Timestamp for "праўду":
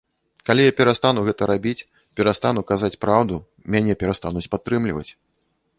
3.07-3.35